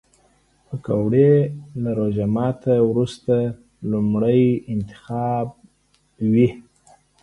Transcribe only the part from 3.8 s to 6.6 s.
لومړی انتخاب وي